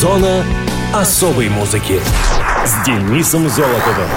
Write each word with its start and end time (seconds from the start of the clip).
Зона 0.00 0.42
особой 0.94 1.50
музыки 1.50 2.00
с 2.64 2.86
Денисом 2.86 3.50
Золотовым. 3.50 4.08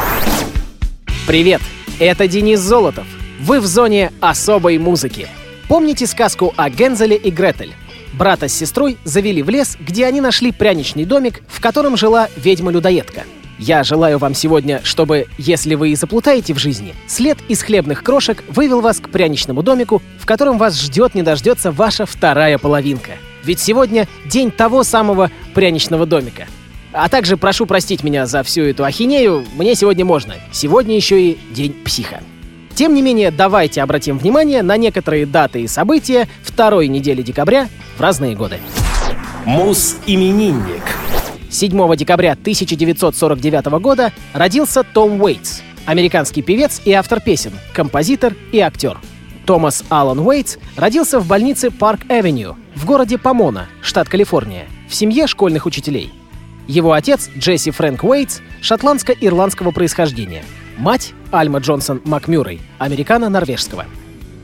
Привет, 1.27 1.59
это 1.99 2.25
Денис 2.25 2.61
Золотов. 2.61 3.05
Вы 3.41 3.59
в 3.59 3.65
зоне 3.65 4.13
особой 4.21 4.77
музыки. 4.77 5.27
Помните 5.67 6.07
сказку 6.07 6.53
о 6.55 6.69
Гензеле 6.69 7.17
и 7.17 7.29
Гретель? 7.29 7.73
Брата 8.13 8.47
с 8.47 8.53
сестрой 8.53 8.97
завели 9.03 9.43
в 9.43 9.49
лес, 9.49 9.75
где 9.77 10.05
они 10.05 10.21
нашли 10.21 10.53
пряничный 10.53 11.03
домик, 11.03 11.41
в 11.49 11.59
котором 11.59 11.97
жила 11.97 12.29
ведьма-людоедка. 12.37 13.23
Я 13.59 13.83
желаю 13.83 14.19
вам 14.19 14.35
сегодня, 14.35 14.79
чтобы, 14.85 15.27
если 15.37 15.75
вы 15.75 15.89
и 15.89 15.95
заплутаете 15.95 16.53
в 16.53 16.59
жизни, 16.59 16.95
след 17.07 17.37
из 17.49 17.61
хлебных 17.61 18.03
крошек 18.05 18.41
вывел 18.47 18.79
вас 18.79 19.01
к 19.01 19.09
пряничному 19.09 19.61
домику, 19.63 20.01
в 20.17 20.25
котором 20.25 20.57
вас 20.57 20.79
ждет 20.79 21.13
не 21.13 21.23
дождется 21.23 21.73
ваша 21.73 22.05
вторая 22.05 22.57
половинка. 22.57 23.17
Ведь 23.43 23.59
сегодня 23.59 24.07
день 24.25 24.51
того 24.51 24.83
самого 24.83 25.31
пряничного 25.53 26.05
домика. 26.05 26.47
А 26.93 27.09
также 27.09 27.37
прошу 27.37 27.65
простить 27.65 28.03
меня 28.03 28.25
за 28.25 28.43
всю 28.43 28.63
эту 28.63 28.83
ахинею, 28.83 29.45
мне 29.55 29.75
сегодня 29.75 30.05
можно. 30.05 30.35
Сегодня 30.51 30.95
еще 30.95 31.21
и 31.21 31.39
день 31.51 31.73
психа. 31.83 32.21
Тем 32.75 32.93
не 32.93 33.01
менее, 33.01 33.31
давайте 33.31 33.81
обратим 33.81 34.17
внимание 34.17 34.61
на 34.61 34.77
некоторые 34.77 35.25
даты 35.25 35.61
и 35.61 35.67
события 35.67 36.27
второй 36.41 36.87
недели 36.87 37.21
декабря 37.21 37.67
в 37.97 38.01
разные 38.01 38.35
годы. 38.35 38.59
Мус-именинник. 39.45 40.83
7 41.49 41.95
декабря 41.95 42.31
1949 42.31 43.65
года 43.79 44.11
родился 44.33 44.83
Том 44.83 45.21
Уэйтс, 45.21 45.61
американский 45.85 46.41
певец 46.41 46.81
и 46.83 46.93
автор 46.93 47.19
песен, 47.19 47.51
композитор 47.73 48.33
и 48.51 48.59
актер. 48.59 48.97
Томас 49.45 49.83
Аллан 49.89 50.19
Уэйтс 50.19 50.57
родился 50.77 51.19
в 51.19 51.27
больнице 51.27 51.69
Парк-Эвеню 51.69 52.55
в 52.75 52.85
городе 52.85 53.17
Помона, 53.17 53.67
штат 53.81 54.07
Калифорния, 54.07 54.67
в 54.87 54.95
семье 54.95 55.27
школьных 55.27 55.65
учителей. 55.65 56.13
Его 56.67 56.93
отец, 56.93 57.29
Джесси 57.37 57.71
Фрэнк 57.71 58.03
Уэйтс, 58.03 58.39
шотландско-ирландского 58.61 59.73
происхождения. 59.73 60.45
Мать, 60.77 61.13
Альма 61.31 61.59
Джонсон 61.59 62.01
Макмюррей, 62.05 62.61
американо-норвежского. 62.79 63.85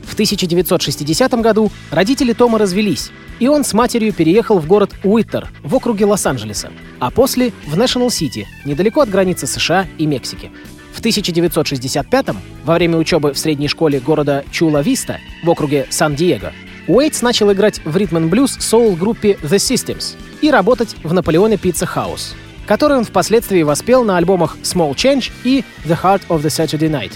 В 0.04 0.12
1960 0.12 1.32
году 1.40 1.70
родители 1.90 2.34
Тома 2.34 2.58
развелись, 2.58 3.10
и 3.38 3.48
он 3.48 3.64
с 3.64 3.72
матерью 3.72 4.12
переехал 4.12 4.58
в 4.58 4.66
город 4.66 4.90
Уиттер 5.02 5.48
в 5.62 5.74
округе 5.74 6.04
Лос-Анджелеса, 6.04 6.70
а 6.98 7.10
после 7.10 7.52
в 7.66 7.76
Нэшнл-Сити, 7.78 8.46
недалеко 8.66 9.00
от 9.00 9.08
границы 9.08 9.46
США 9.46 9.86
и 9.96 10.04
Мексики. 10.04 10.50
В 10.92 11.00
1965-м, 11.00 12.36
во 12.64 12.74
время 12.74 12.98
учебы 12.98 13.32
в 13.32 13.38
средней 13.38 13.68
школе 13.68 14.00
города 14.00 14.44
Чула-Виста 14.50 15.18
в 15.42 15.50
округе 15.50 15.86
Сан-Диего, 15.90 16.52
Уэйтс 16.88 17.22
начал 17.22 17.52
играть 17.52 17.80
в 17.84 17.96
ритм-блюз 17.96 18.56
соул-группе 18.58 19.38
The 19.42 19.56
Systems 19.56 20.16
и 20.40 20.50
работать 20.50 20.96
в 21.02 21.12
Наполеоне 21.12 21.56
House, 21.56 22.34
который 22.66 22.98
он 22.98 23.04
впоследствии 23.04 23.62
воспел 23.62 24.04
на 24.04 24.16
альбомах 24.16 24.56
Small 24.62 24.94
Change 24.94 25.30
и 25.44 25.64
The 25.84 25.98
Heart 26.02 26.22
of 26.28 26.42
the 26.42 26.48
Saturday 26.48 26.90
Night. 26.90 27.12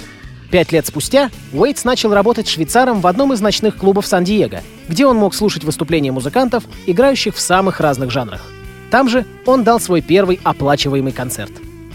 Пять 0.51 0.71
лет 0.71 0.87
спустя 0.87 1.31
Уэйтс 1.53 1.83
начал 1.85 2.15
работать 2.15 2.47
швейцаром 2.47 3.01
в 3.01 3.07
одном 3.09 3.33
из 3.33 3.41
ночных 3.41 3.77
клубов 3.77 4.07
Сан-Диего, 4.07 4.61
где 4.89 5.07
он 5.07 5.17
мог 5.17 5.35
слушать 5.35 5.65
выступления 5.65 6.13
музыкантов, 6.13 6.65
играющих 6.87 7.35
в 7.35 7.41
самых 7.41 7.81
разных 7.81 8.13
жанрах. 8.13 8.43
Там 8.91 9.09
же 9.09 9.27
он 9.47 9.65
дал 9.65 9.81
свой 9.81 10.01
первый 10.01 10.39
оплачиваемый 10.45 11.11
концерт. 11.11 11.51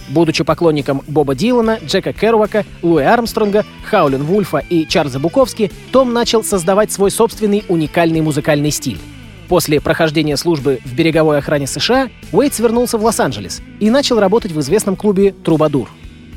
Будучи 0.10 0.44
поклонником 0.44 1.04
Боба 1.08 1.36
Дилана, 1.36 1.80
Джека 1.86 2.14
Керуака, 2.14 2.66
Луи 2.82 3.04
Армстронга, 3.04 3.66
Хаулин 3.86 4.24
Вульфа 4.24 4.58
и 4.58 4.88
Чарльза 4.88 5.20
Буковски, 5.20 5.72
Том 5.92 6.14
начал 6.14 6.44
создавать 6.44 6.92
свой 6.92 7.12
собственный 7.12 7.64
уникальный 7.70 8.22
музыкальный 8.22 8.72
стиль. 8.72 9.00
После 9.48 9.82
прохождения 9.82 10.38
службы 10.38 10.80
в 10.86 10.94
береговой 10.94 11.40
охране 11.40 11.66
США 11.66 12.10
Уэйтс 12.32 12.60
вернулся 12.60 12.98
в 12.98 13.04
Лос-Анджелес 13.04 13.62
и 13.80 13.90
начал 13.90 14.20
работать 14.20 14.52
в 14.52 14.60
известном 14.60 14.96
клубе 14.96 15.32
«Трубадур». 15.32 15.90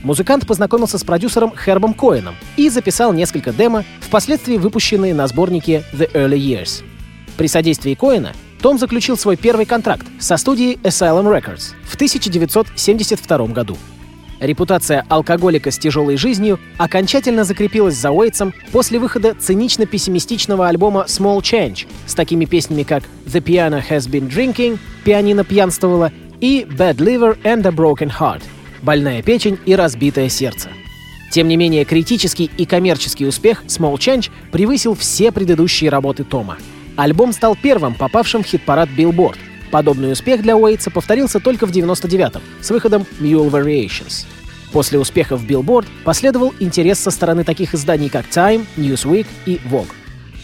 Музыкант 0.03 0.47
познакомился 0.47 0.99
с 0.99 1.05
продюсером 1.05 1.53
Хербом 1.57 1.95
Коэном 1.95 2.35
и 2.57 2.69
записал 2.69 3.13
несколько 3.13 3.53
демо, 3.53 3.85
впоследствии 4.01 4.57
выпущенные 4.57 5.15
на 5.15 5.27
сборнике 5.29 5.85
«The 5.93 6.11
Early 6.13 6.39
Years». 6.39 6.83
При 7.37 7.47
содействии 7.47 7.95
Коэна 7.95 8.33
том 8.63 8.79
заключил 8.79 9.19
свой 9.19 9.37
первый 9.37 9.67
контракт 9.67 10.07
со 10.21 10.37
студией 10.37 10.79
Asylum 10.85 11.27
Records 11.27 11.75
в 11.85 11.97
1972 11.97 13.47
году. 13.49 13.77
Репутация 14.39 15.05
алкоголика 15.09 15.71
с 15.71 15.79
тяжелой 15.79 16.17
жизнью 16.17 16.59
окончательно 16.77 17.45
закрепилась 17.45 17.95
за 17.95 18.11
Уэйтсом 18.11 18.55
после 18.73 18.99
выхода 18.99 19.35
цинично-пессимистичного 19.35 20.69
альбома 20.69 21.05
Small 21.07 21.41
Change 21.41 21.87
с 22.07 22.15
такими 22.15 22.45
песнями, 22.45 22.83
как 22.83 23.05
«The 23.27 23.43
Piano 23.43 23.83
Has 23.89 24.09
Been 24.09 24.29
Drinking», 24.29 24.79
«Пианино 25.05 25.45
пьянствовало» 25.45 26.13
и 26.41 26.67
«Bad 26.69 26.97
Liver 26.97 27.41
and 27.43 27.67
a 27.67 27.71
Broken 27.71 28.11
Heart», 28.19 28.43
«Больная 28.83 29.23
печень 29.23 29.59
и 29.65 29.77
разбитое 29.77 30.29
сердце». 30.29 30.71
Тем 31.31 31.49
не 31.49 31.57
менее, 31.57 31.85
критический 31.85 32.51
и 32.57 32.67
коммерческий 32.67 33.27
успех 33.27 33.65
Small 33.67 33.95
Change 33.95 34.31
превысил 34.51 34.95
все 34.95 35.31
предыдущие 35.33 35.89
работы 35.89 36.25
Тома. 36.25 36.59
Альбом 36.97 37.33
стал 37.33 37.57
первым, 37.61 37.95
попавшим 37.95 38.43
в 38.43 38.47
хит-парад 38.47 38.89
Billboard. 38.97 39.37
Подобный 39.71 40.13
успех 40.13 40.43
для 40.43 40.57
Уэйтса 40.57 40.91
повторился 40.91 41.41
только 41.41 41.67
в 41.67 41.71
99-м 41.71 42.43
с 42.61 42.71
выходом 42.71 43.07
Mule 43.21 43.51
Variations. 43.51 44.27
После 44.73 44.99
успеха 44.99 45.37
в 45.37 45.45
Billboard 45.45 45.87
последовал 46.05 46.55
интерес 46.61 46.99
со 46.99 47.11
стороны 47.11 47.45
таких 47.45 47.75
изданий, 47.75 48.09
как 48.09 48.27
Time, 48.27 48.67
Newsweek 48.77 49.27
и 49.47 49.61
Vogue. 49.71 49.91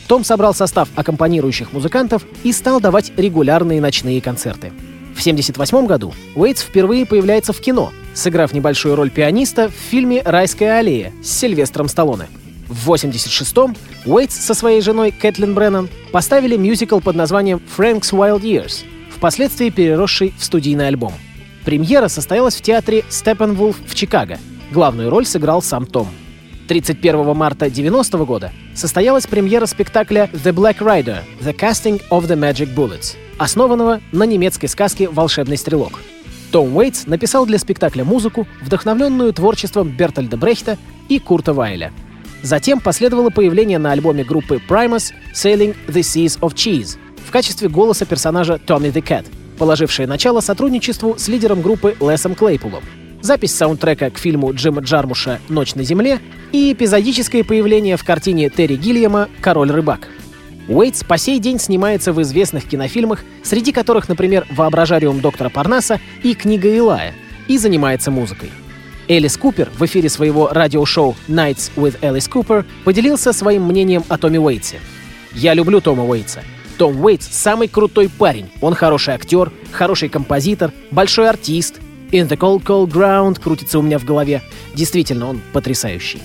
Том 0.07 0.25
собрал 0.25 0.55
состав 0.55 0.89
аккомпанирующих 0.95 1.73
музыкантов 1.73 2.25
и 2.43 2.53
стал 2.53 2.81
давать 2.81 3.13
регулярные 3.17 3.81
ночные 3.81 4.23
концерты. 4.23 4.73
В 5.15 5.21
1978 5.21 5.87
году 5.87 6.15
Уэйтс 6.35 6.63
впервые 6.63 7.05
появляется 7.05 7.53
в 7.53 7.61
кино, 7.61 7.93
сыграв 8.15 8.53
небольшую 8.53 8.97
роль 8.97 9.11
пианиста 9.11 9.69
в 9.69 9.73
фильме 9.73 10.23
«Райская 10.25 10.79
аллея» 10.79 11.13
с 11.23 11.31
Сильвестром 11.31 11.89
Сталлоне. 11.89 12.29
В 12.69 12.91
1986-м 12.93 13.75
Уэйтс 14.05 14.37
со 14.37 14.55
своей 14.55 14.83
женой 14.83 15.11
Кэтлин 15.11 15.55
Бреннан 15.55 15.89
поставили 16.13 16.57
мюзикл 16.57 17.01
под 17.01 17.17
названием 17.17 17.63
«Frank's 17.77 18.13
Wild 18.13 18.43
Years», 18.43 18.85
впоследствии 19.11 19.71
переросший 19.71 20.35
в 20.39 20.45
студийный 20.45 20.89
альбом. 20.89 21.15
Премьера 21.65 22.09
состоялась 22.09 22.57
в 22.57 22.63
театре 22.63 23.05
Степенвулф 23.09 23.77
в 23.87 23.95
Чикаго. 23.95 24.39
Главную 24.71 25.09
роль 25.09 25.25
сыграл 25.25 25.63
сам 25.63 25.87
Том. 25.87 26.09
31 26.69 27.35
марта 27.35 27.71
90 27.71 28.19
года 28.19 28.53
состоялась 28.75 29.27
премьера 29.27 29.65
спектакля 29.65 30.29
«The 30.33 30.53
Black 30.53 30.79
Rider– 30.79 31.21
The 31.41 31.57
Casting 31.59 32.03
of 32.11 32.27
the 32.27 32.39
Magic 32.39 32.75
Bullets», 32.75 33.17
основанного 33.39 34.03
на 34.13 34.25
немецкой 34.25 34.67
сказке 34.67 35.09
«Волшебный 35.09 35.57
стрелок». 35.57 36.01
Том 36.53 36.77
Уэйтс 36.77 37.07
написал 37.07 37.47
для 37.47 37.59
спектакля 37.59 38.05
музыку, 38.05 38.47
вдохновленную 38.63 39.33
творчеством 39.33 39.89
Бертольда 39.89 40.37
Брехта 40.37 40.77
и 41.09 41.19
Курта 41.19 41.55
Вайля. 41.55 41.93
Затем 42.43 42.81
последовало 42.81 43.31
появление 43.31 43.79
на 43.79 43.93
альбоме 43.93 44.25
группы 44.25 44.61
Primus 44.69 45.13
«Sailing 45.35 45.75
the 45.87 46.01
Seas 46.01 46.39
of 46.41 46.55
Cheese» 46.55 46.97
в 47.27 47.31
качестве 47.31 47.69
голоса 47.69 48.07
персонажа 48.07 48.59
Томми 48.59 48.89
the 48.89 49.03
Cat, 49.03 49.27
положившее 49.59 50.07
начало 50.07 50.41
сотрудничеству 50.41 51.17
с 51.19 51.29
лидером 51.29 51.61
группы 51.61 51.97
Лесом 52.01 52.35
Клейпулом, 52.35 52.83
запись 53.21 53.55
саундтрека 53.55 54.11
к 54.11 54.19
фильму 54.19 54.55
Джима 54.55 54.81
Джармуша 54.81 55.41
«Ночь 55.49 55.75
на 55.75 55.83
земле» 55.83 56.21
и 56.53 56.73
эпизодическое 56.73 57.45
появление 57.45 57.97
в 57.97 58.05
картине 58.05 58.49
Терри 58.49 58.77
Гильяма 58.77 59.29
«Король 59.41 59.73
рыбак». 59.73 60.09
Уэйтс 60.69 61.03
по 61.03 61.19
сей 61.19 61.39
день 61.39 61.59
снимается 61.59 62.13
в 62.13 62.23
известных 62.23 62.69
кинофильмах, 62.69 63.25
среди 63.43 63.73
которых, 63.73 64.09
например, 64.09 64.47
«Воображариум 64.51 65.21
доктора 65.21 65.49
Парнаса» 65.49 66.01
и 66.23 66.35
«Книга 66.35 66.69
Илая», 66.69 67.15
и 67.49 67.59
занимается 67.59 68.11
музыкой. 68.11 68.51
Элис 69.09 69.39
Купер 69.39 69.71
в 69.75 69.83
эфире 69.87 70.11
своего 70.11 70.49
радиошоу 70.49 71.17
«Nights 71.29 71.73
with 71.77 71.97
Элис 72.03 72.29
Купер» 72.29 72.67
поделился 72.85 73.33
своим 73.33 73.65
мнением 73.65 74.05
о 74.09 74.19
Томе 74.19 74.39
Уэйтсе. 74.39 74.81
«Я 75.33 75.55
люблю 75.55 75.81
Тома 75.81 76.05
Уэйтса. 76.05 76.43
Том 76.77 77.03
Уэйтс— 77.03 77.27
самый 77.31 77.69
крутой 77.69 78.11
парень. 78.11 78.51
Он 78.61 78.75
хороший 78.75 79.15
актер, 79.15 79.51
хороший 79.73 80.11
композитор, 80.11 80.73
большой 80.91 81.31
артист. 81.31 81.81
«In 82.13 82.29
the 82.29 82.37
cold, 82.37 82.63
cold 82.63 82.91
ground» 82.91 83.41
крутится 83.41 83.79
у 83.79 83.83
меня 83.83 83.99
в 83.99 84.05
голове. 84.05 84.43
Действительно, 84.75 85.31
он 85.31 85.41
потрясающий. 85.55 86.21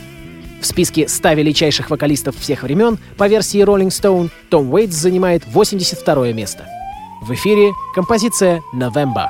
В 0.60 0.66
списке 0.66 1.08
100 1.08 1.34
величайших 1.34 1.90
вокалистов 1.90 2.38
всех 2.38 2.64
времен 2.64 2.98
по 3.18 3.28
версии 3.30 3.62
Rolling 3.62 3.90
Stone 3.90 4.30
Том 4.50 4.74
Уэйтс 4.74 4.96
занимает 4.96 5.44
82 5.48 6.34
место. 6.34 6.66
В 7.22 7.34
эфире 7.34 7.72
композиция 7.96 8.62
«November». 8.74 9.28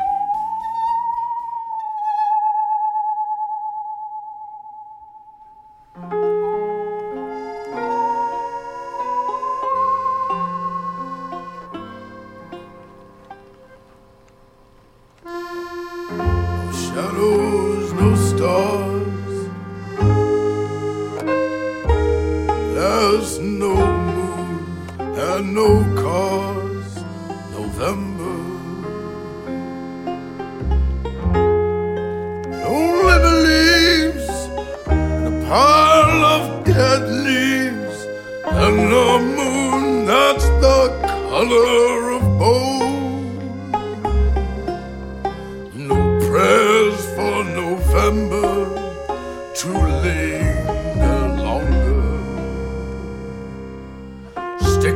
Shadows, 16.94 17.92
no 17.94 18.16
stars. 18.16 19.34
There's 22.76 23.40
no 23.40 23.74
moon 23.76 24.92
and 25.00 25.56
no 25.56 25.93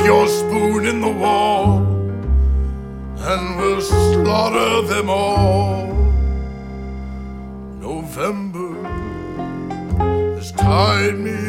your 0.08 0.28
spoon 0.30 0.86
in 0.86 1.02
the 1.02 1.12
wall 1.12 1.80
and 3.30 3.58
we'll 3.58 3.82
slaughter 3.82 4.88
them 4.88 5.10
all. 5.10 5.88
November 7.82 8.72
has 10.36 10.54
tied 10.54 11.18
me 11.18 11.42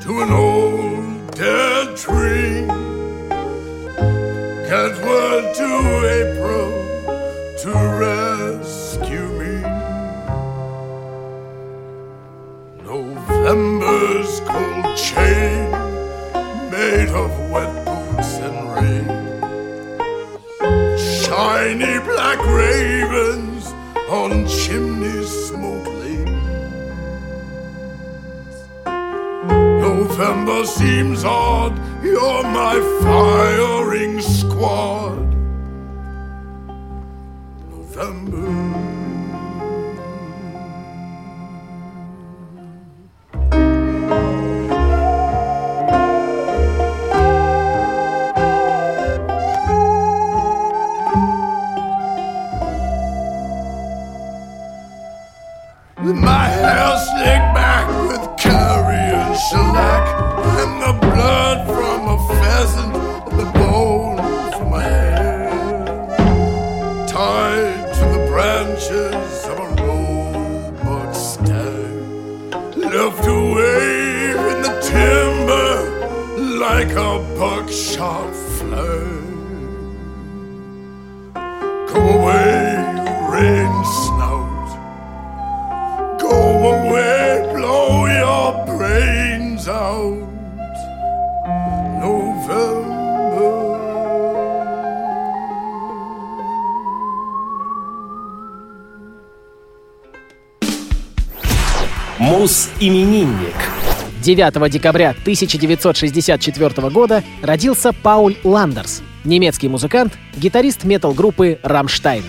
to 0.00 0.10
an 0.22 0.30
old 0.30 1.34
dead 1.34 1.96
tree. 1.96 2.66
Get 4.70 4.92
word 5.04 5.52
to 5.60 5.70
April 6.20 6.70
to 7.62 7.70
rescue 7.98 8.21
on 24.72 25.00
chimneys 25.02 25.48
smoke 25.48 25.86
lanes. 25.86 26.28
November 29.80 30.64
seems 30.64 31.24
odd, 31.24 31.78
you're 32.02 32.42
my 32.42 32.80
firing 33.02 34.20
squad. 34.20 35.31
Of 68.90 69.58
a 69.60 69.82
roebuck 69.82 71.14
stag, 71.14 72.76
left 72.76 73.26
wave 73.26 74.42
in 74.52 74.62
the 74.62 74.74
timber 74.82 75.74
like 76.58 76.90
a 76.90 77.18
buckshot 77.38 78.51
Муз-именинник. 102.42 103.54
9 104.20 104.68
декабря 104.68 105.10
1964 105.10 106.90
года 106.90 107.22
родился 107.40 107.92
Пауль 107.92 108.34
Ландерс, 108.42 109.00
немецкий 109.22 109.68
музыкант, 109.68 110.14
гитарист 110.36 110.82
метал-группы 110.82 111.60
«Рамштайн». 111.62 112.24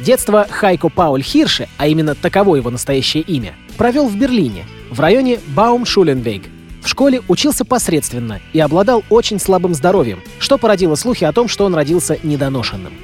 Детство 0.00 0.46
Хайко 0.48 0.88
Пауль 0.88 1.20
Хирше, 1.20 1.68
а 1.76 1.86
именно 1.86 2.14
таково 2.14 2.56
его 2.56 2.70
настоящее 2.70 3.22
имя, 3.24 3.52
провел 3.76 4.08
в 4.08 4.16
Берлине, 4.16 4.64
в 4.90 5.00
районе 5.00 5.38
Баумшуленвейг. 5.48 6.44
В 6.82 6.88
школе 6.88 7.20
учился 7.28 7.66
посредственно 7.66 8.40
и 8.54 8.60
обладал 8.60 9.04
очень 9.10 9.38
слабым 9.38 9.74
здоровьем, 9.74 10.22
что 10.38 10.56
породило 10.56 10.94
слухи 10.94 11.24
о 11.24 11.32
том, 11.34 11.48
что 11.48 11.66
он 11.66 11.74
родился 11.74 12.18
недоношенным. 12.22 12.94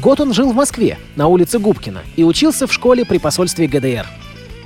Год 0.00 0.20
он 0.20 0.32
жил 0.32 0.52
в 0.52 0.54
Москве, 0.54 0.96
на 1.16 1.26
улице 1.26 1.58
Губкина, 1.58 2.00
и 2.16 2.24
учился 2.24 2.66
в 2.66 2.72
школе 2.72 3.04
при 3.04 3.18
посольстве 3.18 3.66
ГДР. 3.66 4.06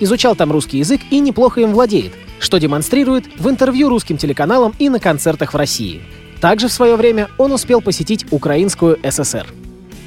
Изучал 0.00 0.34
там 0.34 0.50
русский 0.50 0.78
язык 0.78 1.02
и 1.10 1.20
неплохо 1.20 1.60
им 1.60 1.72
владеет, 1.72 2.12
что 2.38 2.58
демонстрирует 2.58 3.26
в 3.38 3.48
интервью 3.48 3.90
русским 3.90 4.16
телеканалам 4.16 4.74
и 4.78 4.88
на 4.88 4.98
концертах 4.98 5.52
в 5.52 5.56
России. 5.56 6.00
Также 6.40 6.68
в 6.68 6.72
свое 6.72 6.96
время 6.96 7.28
он 7.36 7.52
успел 7.52 7.82
посетить 7.82 8.24
Украинскую 8.30 8.98
ССР. 9.08 9.46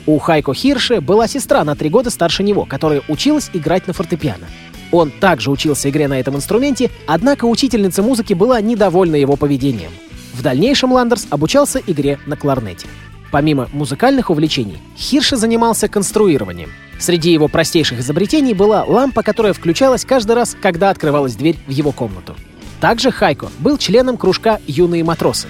У 0.07 0.17
Хайко 0.17 0.53
Хирше 0.53 0.99
была 0.99 1.27
сестра 1.27 1.63
на 1.63 1.75
три 1.75 1.89
года 1.89 2.09
старше 2.09 2.43
него, 2.43 2.65
которая 2.65 3.03
училась 3.07 3.51
играть 3.53 3.87
на 3.87 3.93
фортепиано. 3.93 4.47
Он 4.91 5.11
также 5.11 5.49
учился 5.49 5.89
игре 5.89 6.07
на 6.07 6.19
этом 6.19 6.35
инструменте, 6.35 6.89
однако 7.07 7.45
учительница 7.45 8.01
музыки 8.01 8.33
была 8.33 8.59
недовольна 8.61 9.15
его 9.15 9.35
поведением. 9.35 9.91
В 10.33 10.41
дальнейшем 10.41 10.91
Ландерс 10.91 11.27
обучался 11.29 11.81
игре 11.85 12.19
на 12.25 12.35
кларнете. 12.35 12.87
Помимо 13.31 13.69
музыкальных 13.71 14.29
увлечений, 14.29 14.77
Хирше 14.97 15.35
занимался 15.35 15.87
конструированием. 15.87 16.69
Среди 17.03 17.33
его 17.33 17.49
простейших 17.49 17.99
изобретений 17.99 18.53
была 18.53 18.85
лампа, 18.85 19.23
которая 19.23 19.51
включалась 19.51 20.05
каждый 20.05 20.37
раз, 20.37 20.55
когда 20.61 20.89
открывалась 20.89 21.35
дверь 21.35 21.57
в 21.67 21.69
его 21.69 21.91
комнату. 21.91 22.33
Также 22.79 23.11
Хайко 23.11 23.49
был 23.59 23.77
членом 23.77 24.15
кружка 24.15 24.61
«Юные 24.67 25.03
матросы». 25.03 25.49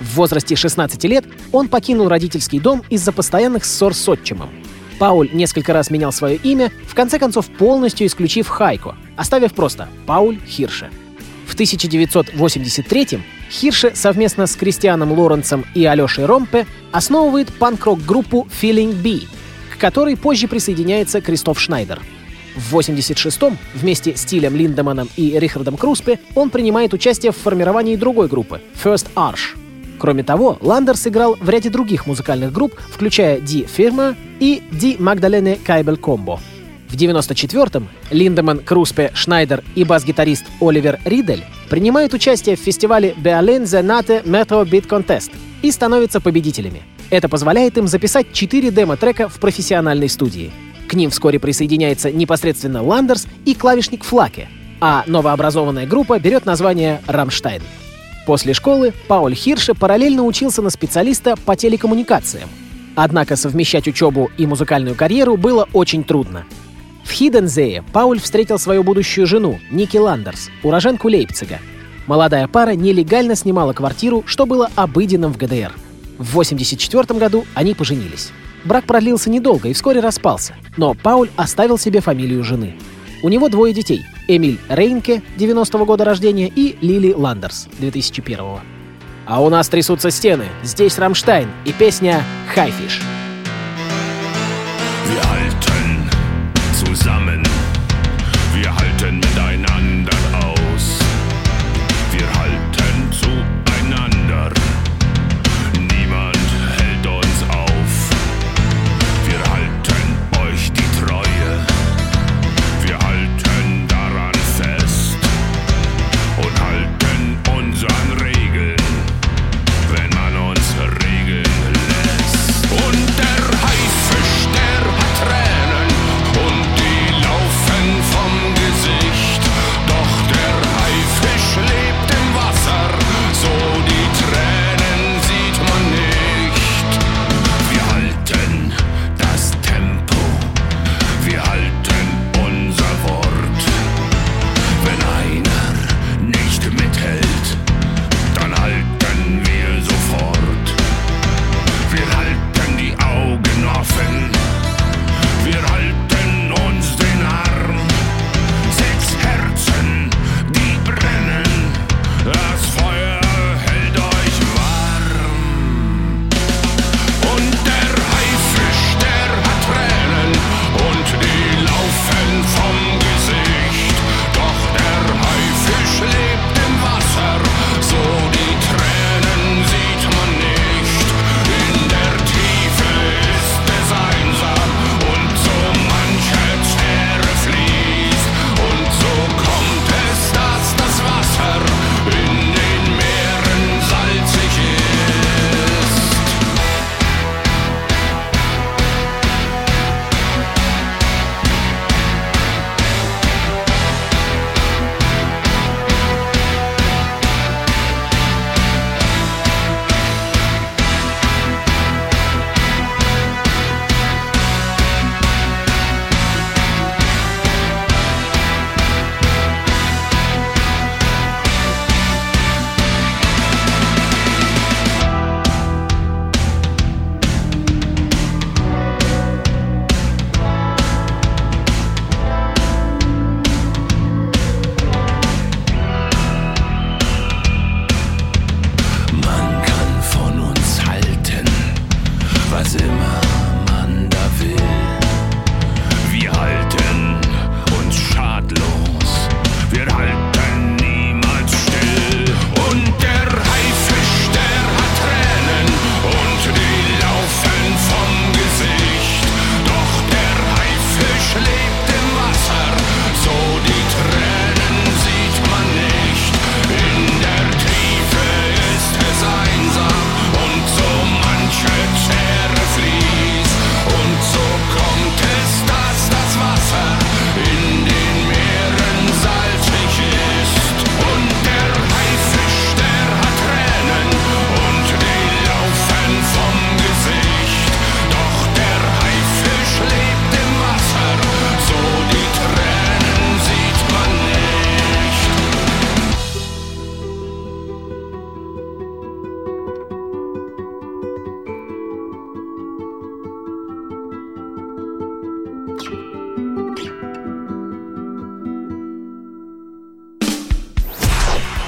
В 0.00 0.16
возрасте 0.16 0.54
16 0.54 1.02
лет 1.04 1.24
он 1.50 1.68
покинул 1.68 2.08
родительский 2.08 2.60
дом 2.60 2.82
из-за 2.90 3.10
постоянных 3.10 3.64
ссор 3.64 3.94
с 3.94 4.06
отчимом. 4.06 4.50
Пауль 4.98 5.30
несколько 5.32 5.72
раз 5.72 5.88
менял 5.88 6.12
свое 6.12 6.36
имя, 6.36 6.70
в 6.86 6.94
конце 6.94 7.18
концов 7.18 7.46
полностью 7.46 8.06
исключив 8.06 8.48
Хайко, 8.48 8.94
оставив 9.16 9.54
просто 9.54 9.88
Пауль 10.04 10.40
Хирше. 10.46 10.90
В 11.46 11.56
1983-м 11.56 13.24
Хирше 13.50 13.92
совместно 13.94 14.46
с 14.46 14.54
Кристианом 14.56 15.18
Лоренцем 15.18 15.64
и 15.74 15.86
Алешей 15.86 16.26
Ромпе 16.26 16.66
основывает 16.90 17.50
панк-рок-группу 17.54 18.46
Feeling 18.60 18.92
B, 18.92 19.26
к 19.72 19.78
которой 19.78 20.16
позже 20.16 20.48
присоединяется 20.48 21.20
Кристоф 21.20 21.60
Шнайдер. 21.60 22.00
В 22.54 22.76
86-м 22.76 23.56
вместе 23.74 24.16
с 24.16 24.24
Тилем 24.24 24.54
Линдеманом 24.54 25.08
и 25.16 25.38
Рихардом 25.38 25.76
Круспе 25.76 26.18
он 26.34 26.50
принимает 26.50 26.92
участие 26.92 27.32
в 27.32 27.36
формировании 27.36 27.96
другой 27.96 28.28
группы 28.28 28.60
First 28.82 29.08
Arch. 29.14 29.56
Кроме 29.98 30.22
того, 30.24 30.58
Ландер 30.60 30.96
сыграл 30.96 31.36
в 31.40 31.48
ряде 31.48 31.70
других 31.70 32.06
музыкальных 32.06 32.52
групп, 32.52 32.74
включая 32.90 33.38
Die 33.38 33.68
Firma 33.68 34.16
и 34.40 34.62
Die 34.72 34.98
Magdalene 34.98 35.58
Кайбель 35.64 35.96
Комбо. 35.96 36.40
В 36.88 36.94
94-м 36.94 37.88
Линдеман, 38.10 38.58
Круспе, 38.58 39.12
Шнайдер 39.14 39.64
и 39.74 39.84
бас-гитарист 39.84 40.44
Оливер 40.60 41.00
Ридель 41.06 41.44
принимают 41.70 42.12
участие 42.12 42.56
в 42.56 42.60
фестивале 42.60 43.14
Berlin 43.16 43.62
The 43.62 43.82
Nate 43.82 44.24
Metro 44.24 44.68
Beat 44.68 44.86
Contest 44.86 45.30
и 45.62 45.70
становятся 45.70 46.20
победителями. 46.20 46.82
Это 47.12 47.28
позволяет 47.28 47.76
им 47.76 47.88
записать 47.88 48.32
4 48.32 48.70
демо-трека 48.70 49.28
в 49.28 49.38
профессиональной 49.38 50.08
студии. 50.08 50.50
К 50.88 50.94
ним 50.94 51.10
вскоре 51.10 51.38
присоединяется 51.38 52.10
непосредственно 52.10 52.82
Ландерс 52.82 53.26
и 53.44 53.54
клавишник 53.54 54.02
Флаке, 54.02 54.48
а 54.80 55.04
новообразованная 55.06 55.86
группа 55.86 56.18
берет 56.18 56.46
название 56.46 57.02
«Рамштайн». 57.06 57.60
После 58.24 58.54
школы 58.54 58.94
Пауль 59.08 59.34
Хирше 59.34 59.74
параллельно 59.74 60.22
учился 60.22 60.62
на 60.62 60.70
специалиста 60.70 61.36
по 61.36 61.54
телекоммуникациям. 61.54 62.48
Однако 62.94 63.36
совмещать 63.36 63.86
учебу 63.86 64.30
и 64.38 64.46
музыкальную 64.46 64.96
карьеру 64.96 65.36
было 65.36 65.68
очень 65.74 66.04
трудно. 66.04 66.46
В 67.04 67.10
Хидензее 67.10 67.84
Пауль 67.92 68.20
встретил 68.20 68.58
свою 68.58 68.84
будущую 68.84 69.26
жену, 69.26 69.58
Ники 69.70 69.98
Ландерс, 69.98 70.48
уроженку 70.62 71.08
Лейпцига. 71.08 71.58
Молодая 72.06 72.48
пара 72.48 72.70
нелегально 72.70 73.34
снимала 73.34 73.74
квартиру, 73.74 74.24
что 74.24 74.46
было 74.46 74.70
обыденным 74.76 75.34
в 75.34 75.36
ГДР. 75.36 75.72
В 76.22 76.38
1984 76.38 77.18
году 77.18 77.44
они 77.54 77.74
поженились. 77.74 78.30
Брак 78.64 78.84
продлился 78.84 79.28
недолго 79.28 79.68
и 79.68 79.72
вскоре 79.72 79.98
распался, 79.98 80.54
но 80.76 80.94
Пауль 80.94 81.30
оставил 81.34 81.78
себе 81.78 82.00
фамилию 82.00 82.44
жены. 82.44 82.76
У 83.24 83.28
него 83.28 83.48
двое 83.48 83.74
детей– 83.74 84.04
Эмиль 84.28 84.60
Рейнке, 84.68 85.20
90-го 85.36 85.84
года 85.84 86.04
рождения, 86.04 86.46
и 86.46 86.76
Лили 86.80 87.12
Ландерс, 87.12 87.66
2001-го. 87.80 88.60
А 89.26 89.42
у 89.42 89.48
нас 89.48 89.68
трясутся 89.68 90.12
стены. 90.12 90.44
Здесь 90.62 90.96
Рамштайн 90.96 91.48
и 91.64 91.72
песня 91.72 92.22
«Хайфиш». 92.54 93.00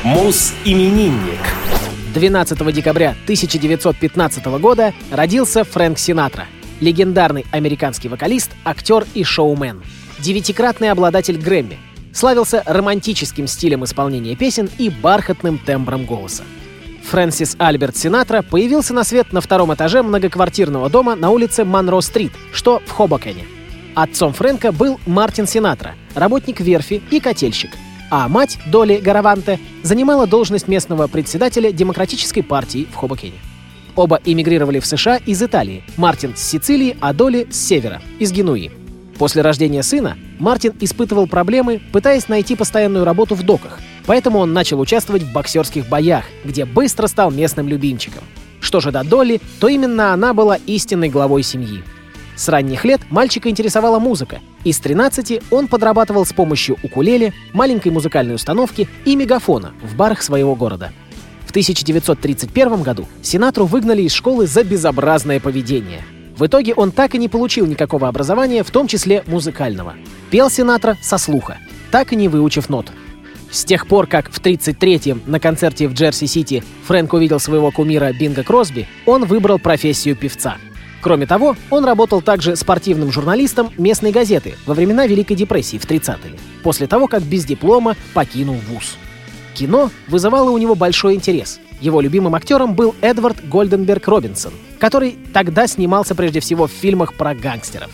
Мус-именинник. 0.05 1.41
12 2.13 2.75
декабря 2.75 3.17
1915 3.23 4.45
года 4.61 4.93
родился 5.11 5.65
Фрэнк 5.65 5.99
Синатра, 5.99 6.45
легендарный 6.81 7.47
американский 7.53 8.11
вокалист, 8.11 8.51
актер 8.67 9.07
и 9.15 9.25
шоумен. 9.25 9.83
Девятикратный 10.19 10.91
обладатель 10.91 11.39
Грэмми. 11.39 11.79
Славился 12.13 12.63
романтическим 12.67 13.47
стилем 13.47 13.83
исполнения 13.85 14.37
песен 14.37 14.69
и 14.77 14.91
бархатным 14.91 15.57
тембром 15.57 16.05
голоса. 16.05 16.43
Фрэнсис 17.05 17.57
Альберт 17.59 17.97
Синатра 17.97 18.43
появился 18.43 18.93
на 18.93 19.05
свет 19.05 19.33
на 19.33 19.41
втором 19.41 19.73
этаже 19.73 20.03
многоквартирного 20.03 20.91
дома 20.91 21.17
на 21.17 21.31
улице 21.31 21.65
Монро-стрит, 21.65 22.33
что 22.53 22.83
в 22.85 22.91
Хобокене. 22.91 23.47
Отцом 23.95 24.35
Фрэнка 24.35 24.71
был 24.71 25.01
Мартин 25.07 25.47
Синатра, 25.47 25.95
работник 26.15 26.61
верфи 26.61 27.03
и 27.11 27.21
котельщик, 27.21 27.71
а 28.11 28.29
мать, 28.29 28.59
Доли 28.67 28.99
Гараванте, 28.99 29.59
занимала 29.83 30.27
должность 30.27 30.69
местного 30.69 31.07
председателя 31.07 31.73
Демократической 31.73 32.43
партии 32.43 32.87
в 32.91 32.97
Хобокене. 32.97 33.39
Оба 33.97 34.21
эмигрировали 34.25 34.81
в 34.81 34.87
США 34.87 35.17
из 35.17 35.43
Италии, 35.43 35.85
Мартин 35.97 36.35
с 36.37 36.41
Сицилии, 36.41 36.97
а 37.01 37.13
Доли 37.13 37.47
с 37.51 37.57
севера, 37.57 38.03
из 38.19 38.33
Генуи. 38.33 38.73
После 39.19 39.43
рождения 39.43 39.83
сына 39.83 40.19
Мартин 40.39 40.75
испытывал 40.81 41.29
проблемы, 41.29 41.81
пытаясь 41.93 42.29
найти 42.29 42.57
постоянную 42.57 43.05
работу 43.05 43.37
в 43.37 43.45
доках, 43.45 43.79
поэтому 44.07 44.41
он 44.41 44.53
начал 44.53 44.81
участвовать 44.81 45.23
в 45.23 45.33
боксерских 45.33 45.89
боях, 45.89 46.25
где 46.45 46.65
быстро 46.65 47.07
стал 47.07 47.31
местным 47.31 47.69
любимчиком. 47.69 48.25
Что 48.61 48.81
же 48.81 48.91
до 48.91 49.05
Долли, 49.05 49.41
то 49.61 49.69
именно 49.69 50.13
она 50.13 50.35
была 50.35 50.57
истинной 50.67 51.11
главой 51.11 51.43
семьи. 51.43 51.85
С 52.37 52.49
ранних 52.49 52.85
лет 52.85 53.01
мальчика 53.11 53.49
интересовала 53.49 53.99
музыка, 53.99 54.41
и 54.65 54.73
с 54.73 54.79
13 54.79 55.41
он 55.51 55.69
подрабатывал 55.69 56.27
с 56.27 56.33
помощью 56.33 56.77
укулеле, 56.83 57.33
маленькой 57.53 57.93
музыкальной 57.93 58.35
установки 58.35 58.89
и 59.05 59.15
мегафона 59.15 59.73
в 59.83 59.95
барах 59.95 60.23
своего 60.23 60.57
города. 60.57 60.93
В 61.47 61.51
1931 61.51 62.83
году 62.83 63.07
Синатру 63.23 63.67
выгнали 63.67 64.03
из 64.03 64.13
школы 64.13 64.47
за 64.47 64.65
безобразное 64.65 65.39
поведение. 65.39 66.03
В 66.37 66.47
итоге 66.47 66.75
он 66.75 66.91
так 66.91 67.15
и 67.15 67.19
не 67.19 67.29
получил 67.29 67.67
никакого 67.67 68.09
образования, 68.09 68.65
в 68.65 68.71
том 68.73 68.89
числе 68.89 69.23
музыкального. 69.29 69.95
Пел 70.31 70.51
Синатра 70.51 70.97
со 71.01 71.17
слуха, 71.19 71.59
так 71.93 72.13
и 72.13 72.17
не 72.17 72.27
выучив 72.27 72.69
нот. 72.69 72.91
С 73.53 73.65
тех 73.65 73.87
пор, 73.87 74.09
как 74.09 74.33
в 74.33 74.41
1933-м 74.41 75.23
на 75.27 75.39
концерте 75.39 75.87
в 75.87 75.93
Джерси-Сити 75.93 76.65
Фрэнк 76.89 77.13
увидел 77.13 77.39
своего 77.39 77.71
кумира 77.71 78.13
Бинга 78.13 78.43
Кросби, 78.43 78.89
он 79.07 79.25
выбрал 79.27 79.61
профессию 79.61 80.17
певца— 80.17 80.57
Кроме 81.05 81.27
того, 81.27 81.55
он 81.69 81.85
работал 81.85 82.23
также 82.23 82.57
спортивным 82.57 83.13
журналистом 83.13 83.71
местной 83.77 84.11
газеты 84.11 84.55
во 84.65 84.73
времена 84.73 85.07
Великой 85.07 85.37
депрессии 85.37 85.77
в 85.77 85.85
30-е, 85.85 86.33
после 86.63 86.87
того, 86.87 87.09
как 87.09 87.23
без 87.23 87.45
диплома 87.45 87.95
покинул 88.15 88.57
вуз. 88.71 88.97
Кино 89.53 89.91
вызывало 90.09 90.49
у 90.49 90.57
него 90.57 90.75
большой 90.75 91.15
интерес. 91.15 91.61
Его 91.83 92.01
любимым 92.01 92.35
актером 92.35 92.73
был 92.75 92.95
Эдвард 93.03 93.47
Гольденберг 93.47 94.09
Робинсон, 94.09 94.55
который 94.81 95.19
тогда 95.35 95.67
снимался 95.67 96.15
прежде 96.15 96.41
всего 96.41 96.67
в 96.67 96.71
фильмах 96.71 97.13
про 97.13 97.35
гангстеров. 97.35 97.91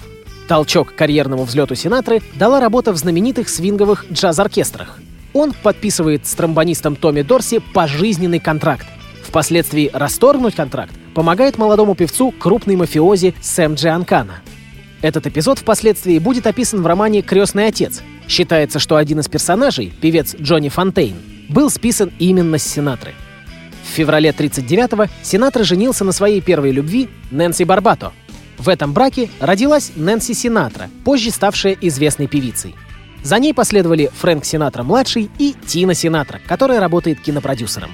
Толчок 0.47 0.95
карьерному 0.95 1.43
взлету 1.43 1.75
Синатры 1.75 2.23
дала 2.37 2.61
работа 2.61 2.93
в 2.93 2.97
знаменитых 2.97 3.49
свинговых 3.49 4.07
джаз-оркестрах. 4.13 5.01
Он 5.33 5.53
подписывает 5.53 6.29
с 6.29 6.35
тромбонистом 6.37 6.95
Томми 6.95 7.23
Дорси 7.23 7.59
пожизненный 7.75 8.39
контракт. 8.39 8.87
Впоследствии 9.25 9.91
расторгнуть 9.93 10.55
контракт 10.55 10.93
помогает 11.15 11.59
молодому 11.59 11.95
певцу 11.95 12.33
крупный 12.33 12.77
мафиози 12.77 13.35
Сэм 13.41 13.75
Джианкана. 13.75 14.41
Этот 15.03 15.27
эпизод 15.27 15.59
впоследствии 15.59 16.19
будет 16.19 16.47
описан 16.47 16.83
в 16.83 16.87
романе 16.87 17.23
«Крестный 17.23 17.67
отец». 17.67 18.03
Считается, 18.29 18.79
что 18.79 18.97
один 18.97 19.21
из 19.21 19.29
персонажей, 19.29 19.93
певец 20.01 20.37
Джонни 20.39 20.69
Фонтейн, 20.69 21.17
был 21.49 21.71
списан 21.71 22.13
именно 22.19 22.59
с 22.59 22.63
Синатры. 22.63 23.15
В 23.83 23.89
феврале 23.89 24.31
1939-го 24.31 25.07
Синатра 25.23 25.65
женился 25.65 26.05
на 26.05 26.13
своей 26.13 26.41
первой 26.41 26.71
любви 26.71 27.09
Нэнси 27.31 27.65
Барбато. 27.65 28.13
В 28.59 28.69
этом 28.69 28.93
браке 28.93 29.31
родилась 29.41 29.93
Нэнси 29.97 30.35
Синатра, 30.35 30.91
позже 31.05 31.31
ставшая 31.31 31.77
известной 31.81 32.27
певицей. 32.29 32.75
За 33.23 33.39
ней 33.39 33.55
последовали 33.55 34.11
Фрэнк 34.21 34.45
Синатра-младший 34.45 35.31
и 35.39 35.55
Тина 35.67 35.95
Синатра, 35.95 36.41
которая 36.47 36.79
работает 36.79 37.21
кинопродюсером 37.21 37.91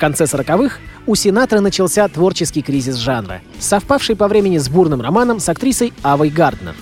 конце 0.00 0.24
40-х 0.24 0.78
у 1.10 1.16
Синатры 1.16 1.58
начался 1.58 2.06
творческий 2.06 2.62
кризис 2.62 2.94
жанра, 2.94 3.40
совпавший 3.58 4.14
по 4.14 4.28
времени 4.28 4.58
с 4.58 4.68
бурным 4.68 5.00
романом 5.00 5.40
с 5.40 5.48
актрисой 5.48 5.92
Авой 6.04 6.30
Гарднер. 6.30 6.76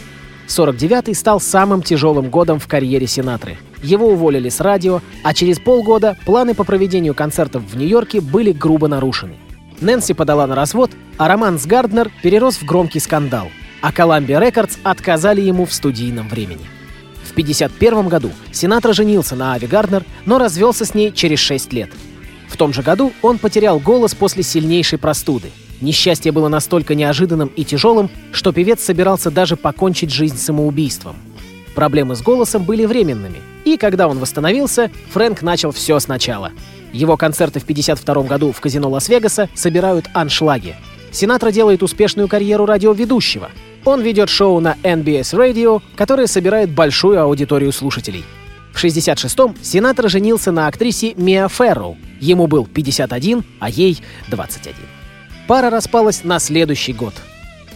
49-й 0.48 1.14
стал 1.14 1.40
самым 1.40 1.80
тяжелым 1.80 2.28
годом 2.28 2.58
в 2.58 2.66
карьере 2.66 3.06
Синатры. 3.06 3.56
Его 3.82 4.08
уволили 4.08 4.50
с 4.50 4.60
радио, 4.60 5.00
а 5.22 5.32
через 5.32 5.58
полгода 5.58 6.14
планы 6.26 6.54
по 6.54 6.64
проведению 6.64 7.14
концертов 7.14 7.62
в 7.62 7.74
Нью-Йорке 7.78 8.20
были 8.20 8.52
грубо 8.52 8.86
нарушены. 8.86 9.36
Нэнси 9.80 10.12
подала 10.12 10.46
на 10.46 10.54
развод, 10.54 10.90
а 11.16 11.26
роман 11.26 11.58
с 11.58 11.64
Гарднер 11.64 12.10
перерос 12.22 12.56
в 12.56 12.66
громкий 12.66 13.00
скандал, 13.00 13.48
а 13.80 13.92
Columbia 13.92 14.42
Records 14.46 14.76
отказали 14.82 15.40
ему 15.40 15.64
в 15.64 15.72
студийном 15.72 16.28
времени. 16.28 16.66
В 17.24 17.30
1951 17.30 18.08
году 18.08 18.30
Синатра 18.52 18.92
женился 18.92 19.36
на 19.36 19.54
Ави 19.54 19.66
Гарднер, 19.66 20.04
но 20.26 20.36
развелся 20.38 20.84
с 20.84 20.92
ней 20.92 21.12
через 21.12 21.38
6 21.38 21.72
лет– 21.72 21.88
в 22.48 22.56
том 22.56 22.72
же 22.72 22.82
году 22.82 23.12
он 23.22 23.38
потерял 23.38 23.78
голос 23.78 24.14
после 24.14 24.42
сильнейшей 24.42 24.98
простуды. 24.98 25.50
Несчастье 25.80 26.32
было 26.32 26.48
настолько 26.48 26.94
неожиданным 26.94 27.48
и 27.54 27.64
тяжелым, 27.64 28.10
что 28.32 28.52
певец 28.52 28.82
собирался 28.82 29.30
даже 29.30 29.56
покончить 29.56 30.10
жизнь 30.10 30.38
самоубийством. 30.38 31.16
Проблемы 31.74 32.16
с 32.16 32.22
голосом 32.22 32.64
были 32.64 32.84
временными, 32.84 33.38
и 33.64 33.76
когда 33.76 34.08
он 34.08 34.18
восстановился, 34.18 34.90
Фрэнк 35.12 35.42
начал 35.42 35.70
все 35.70 36.00
сначала. 36.00 36.50
Его 36.92 37.16
концерты 37.16 37.60
в 37.60 37.64
1952 37.64 38.22
году 38.24 38.50
в 38.50 38.60
казино 38.60 38.88
Лас-Вегаса 38.88 39.48
собирают 39.54 40.06
аншлаги. 40.14 40.74
Синатра 41.12 41.52
делает 41.52 41.82
успешную 41.82 42.28
карьеру 42.28 42.66
радиоведущего. 42.66 43.50
Он 43.84 44.00
ведет 44.00 44.28
шоу 44.28 44.58
на 44.60 44.76
NBS 44.82 45.34
Radio, 45.34 45.80
которое 45.94 46.26
собирает 46.26 46.70
большую 46.70 47.20
аудиторию 47.20 47.72
слушателей. 47.72 48.24
В 48.72 48.84
66-м 48.84 49.56
Синатра 49.62 50.08
женился 50.08 50.52
на 50.52 50.66
актрисе 50.66 51.14
Миа 51.14 51.48
Ферроу, 51.48 51.96
Ему 52.20 52.46
был 52.46 52.66
51, 52.66 53.44
а 53.60 53.70
ей 53.70 53.98
21. 54.28 54.74
Пара 55.46 55.70
распалась 55.70 56.24
на 56.24 56.38
следующий 56.38 56.92
год. 56.92 57.14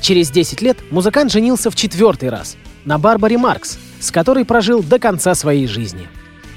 Через 0.00 0.30
10 0.30 0.60
лет 0.62 0.78
музыкант 0.90 1.30
женился 1.30 1.70
в 1.70 1.76
четвертый 1.76 2.28
раз 2.28 2.56
на 2.84 2.98
Барбаре 2.98 3.38
Маркс, 3.38 3.78
с 4.00 4.10
которой 4.10 4.44
прожил 4.44 4.82
до 4.82 4.98
конца 4.98 5.34
своей 5.34 5.66
жизни. 5.66 6.08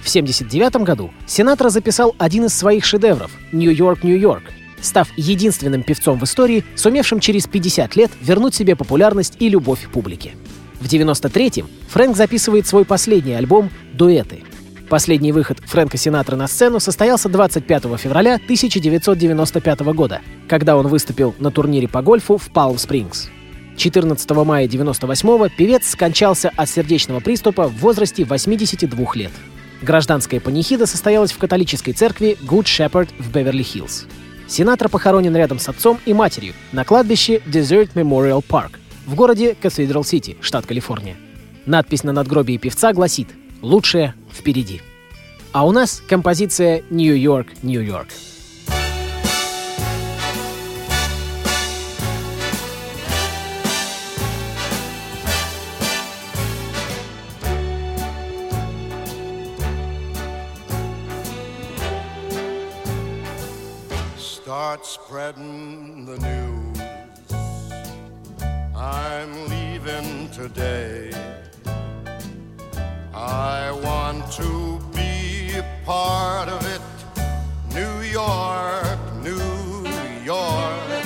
В 0.01 0.09
1979 0.09 0.83
году 0.83 1.11
Синатра 1.27 1.69
записал 1.69 2.15
один 2.17 2.45
из 2.45 2.55
своих 2.55 2.85
шедевров 2.85 3.31
«Нью-Йорк, 3.51 4.03
Нью-Йорк», 4.03 4.43
став 4.81 5.07
единственным 5.15 5.83
певцом 5.83 6.19
в 6.19 6.23
истории, 6.23 6.63
сумевшим 6.75 7.19
через 7.19 7.47
50 7.47 7.95
лет 7.95 8.11
вернуть 8.21 8.55
себе 8.55 8.75
популярность 8.75 9.35
и 9.39 9.49
любовь 9.49 9.87
публики. 9.91 10.35
В 10.85 10.87
1993-м 10.87 11.67
Фрэнк 11.87 12.15
записывает 12.15 12.67
свой 12.67 12.85
последний 12.85 13.33
альбом 13.33 13.71
«Дуэты», 13.93 14.43
Последний 14.87 15.31
выход 15.31 15.57
Фрэнка 15.65 15.97
Синатра 15.97 16.35
на 16.35 16.47
сцену 16.47 16.79
состоялся 16.79 17.27
25 17.27 17.83
февраля 17.97 18.35
1995 18.35 19.79
года, 19.95 20.21
когда 20.47 20.77
он 20.77 20.87
выступил 20.87 21.33
на 21.39 21.49
турнире 21.49 21.87
по 21.87 22.03
гольфу 22.03 22.37
в 22.37 22.51
Палм-Спрингс. 22.51 23.29
14 23.77 24.29
мая 24.29 24.65
1998 24.65 25.49
певец 25.57 25.89
скончался 25.89 26.51
от 26.55 26.69
сердечного 26.69 27.19
приступа 27.19 27.67
в 27.67 27.77
возрасте 27.79 28.23
82 28.23 29.05
лет. 29.15 29.31
Гражданская 29.81 30.39
панихида 30.39 30.85
состоялась 30.85 31.31
в 31.31 31.39
католической 31.39 31.93
церкви 31.93 32.37
Good 32.43 32.65
Shepherd 32.65 33.09
в 33.17 33.31
Беверли-Хиллз. 33.31 34.05
Синатра 34.47 34.87
похоронен 34.87 35.35
рядом 35.35 35.57
с 35.57 35.67
отцом 35.67 35.97
и 36.05 36.13
матерью 36.13 36.53
на 36.71 36.85
кладбище 36.85 37.41
Desert 37.47 37.93
Memorial 37.95 38.45
Park 38.47 38.73
в 39.05 39.15
городе 39.15 39.55
Кафедрал-Сити, 39.55 40.37
штат 40.41 40.65
Калифорния. 40.65 41.15
Надпись 41.65 42.03
на 42.03 42.11
надгробии 42.11 42.57
певца 42.57 42.93
гласит 42.93 43.29
Лучшее 43.61 44.13
впереди. 44.31 44.81
А 45.51 45.65
у 45.65 45.71
нас 45.71 46.01
композиция 46.07 46.83
«Нью-Йорк, 46.89 47.47
Нью-Йорк». 47.63 48.09
Start 64.45 64.85
spreading 64.85 66.05
the 66.05 66.17
news. 66.19 66.64
today. 70.35 71.11
I 73.13 73.71
want 73.71 74.29
to 74.33 74.81
be 74.93 75.61
part 75.85 76.49
of 76.49 76.61
it. 76.75 76.81
New 77.73 78.01
York, 78.01 78.99
New 79.23 79.87
York, 80.25 81.03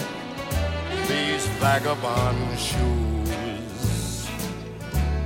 these 1.08 1.46
vagabond 1.62 2.58
shoes 2.58 4.28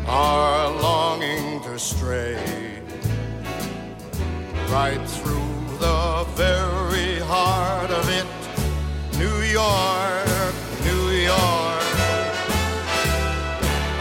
are 0.05 0.69
longing 0.81 1.61
to 1.61 1.79
stray 1.79 2.81
right 4.67 5.03
through 5.07 5.77
the 5.79 6.25
very 6.35 7.19
heart 7.19 7.89
of 7.89 8.09
it. 8.09 8.27
New 9.17 9.39
York. 9.43 10.12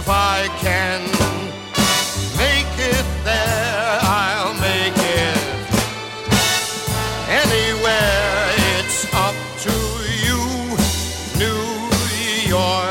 If 0.00 0.08
I 0.08 0.48
can 0.64 1.00
make 2.42 2.72
it 2.92 3.06
there. 3.22 3.98
I'll 4.00 4.54
make 4.54 4.96
it 4.96 5.40
anywhere. 7.42 8.40
It's 8.76 9.00
up 9.26 9.36
to 9.66 9.76
you, 10.24 10.40
New 11.42 11.64
York, 12.56 12.89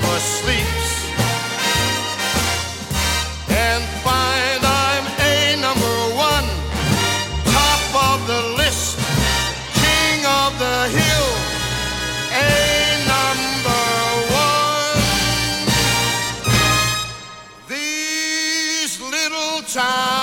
never 0.00 0.18
sleeps 0.18 1.06
and 3.50 3.84
find 4.04 4.64
I'm 4.64 5.06
a 5.20 5.56
number 5.60 5.98
one, 6.14 6.46
top 7.44 7.82
of 8.12 8.26
the 8.26 8.42
list, 8.56 8.98
king 9.74 10.26
of 10.26 10.58
the 10.58 10.88
hill, 10.98 11.30
a 12.32 12.46
number 13.14 13.86
one. 14.34 15.02
These 17.68 19.00
little 19.00 19.62
town 19.62 20.17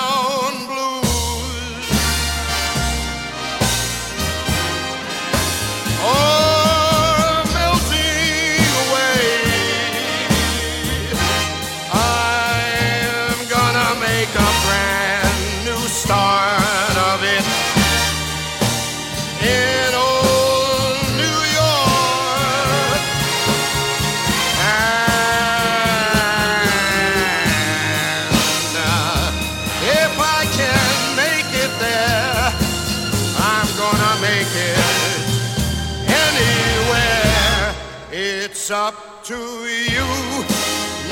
It's 38.66 38.72
up 38.72 39.22
to 39.22 39.34
you, 39.34 40.08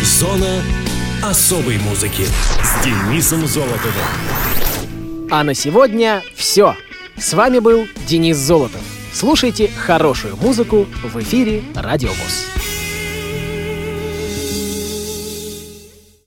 Зона 0.02 0.62
особой 1.22 1.78
музыки 1.78 2.26
с 2.62 2.84
Денисом 2.84 3.46
Золотовым. 3.46 3.94
А 5.30 5.42
на 5.42 5.54
сегодня 5.54 6.22
все. 6.36 6.76
С 7.24 7.32
вами 7.32 7.58
был 7.58 7.88
Денис 8.06 8.36
Золотов. 8.36 8.82
Слушайте 9.10 9.68
хорошую 9.68 10.36
музыку 10.36 10.86
в 11.02 11.18
эфире 11.22 11.62
Радио 11.74 12.10
ВОЗ. 12.10 12.53